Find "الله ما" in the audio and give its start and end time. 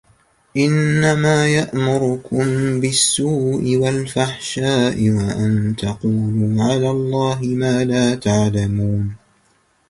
6.89-7.83